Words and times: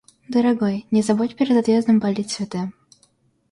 Дорогой, 0.27 0.87
не 0.89 1.03
забудь 1.03 1.35
перед 1.35 1.55
отъездом 1.55 2.01
полить 2.01 2.31
цветы. 2.31 2.71